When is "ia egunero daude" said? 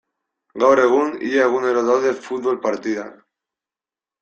1.27-2.15